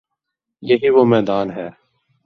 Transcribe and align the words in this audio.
یہی 0.63 0.89
وہ 0.89 1.05
میدان 1.05 1.51
ہے۔ 1.51 1.69